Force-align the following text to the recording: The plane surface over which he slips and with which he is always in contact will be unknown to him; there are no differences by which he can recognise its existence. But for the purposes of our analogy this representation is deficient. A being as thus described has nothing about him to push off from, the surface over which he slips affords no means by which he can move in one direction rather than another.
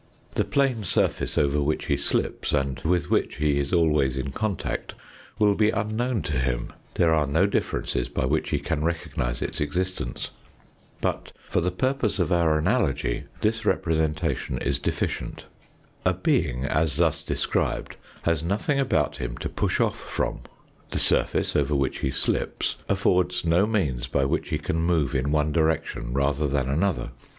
The 0.33 0.43
plane 0.45 0.83
surface 0.83 1.37
over 1.37 1.61
which 1.61 1.85
he 1.85 1.95
slips 1.95 2.53
and 2.53 2.79
with 2.79 3.11
which 3.11 3.35
he 3.35 3.59
is 3.59 3.71
always 3.71 4.17
in 4.17 4.31
contact 4.31 4.95
will 5.37 5.53
be 5.53 5.69
unknown 5.69 6.23
to 6.23 6.39
him; 6.39 6.73
there 6.95 7.13
are 7.13 7.27
no 7.27 7.45
differences 7.45 8.09
by 8.09 8.25
which 8.25 8.49
he 8.49 8.57
can 8.57 8.83
recognise 8.83 9.43
its 9.43 9.61
existence. 9.61 10.31
But 11.01 11.33
for 11.47 11.61
the 11.61 11.69
purposes 11.69 12.19
of 12.19 12.31
our 12.31 12.57
analogy 12.57 13.25
this 13.41 13.63
representation 13.63 14.57
is 14.57 14.79
deficient. 14.79 15.45
A 16.03 16.15
being 16.15 16.65
as 16.65 16.95
thus 16.97 17.21
described 17.21 17.95
has 18.23 18.41
nothing 18.41 18.79
about 18.79 19.17
him 19.17 19.37
to 19.37 19.49
push 19.49 19.79
off 19.79 19.99
from, 19.99 20.39
the 20.89 20.97
surface 20.97 21.55
over 21.55 21.75
which 21.75 21.99
he 21.99 22.09
slips 22.09 22.75
affords 22.89 23.45
no 23.45 23.67
means 23.67 24.07
by 24.07 24.25
which 24.25 24.49
he 24.49 24.57
can 24.57 24.77
move 24.81 25.13
in 25.13 25.29
one 25.31 25.51
direction 25.51 26.11
rather 26.11 26.47
than 26.47 26.67
another. 26.67 27.11